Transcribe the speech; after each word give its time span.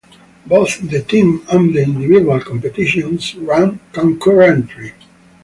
Both 0.47 0.89
the 0.89 1.03
team 1.03 1.45
and 1.51 1.75
the 1.75 1.83
individual 1.83 2.39
competitions 2.39 3.35
ran 3.35 3.79
concurrently. 3.93 4.93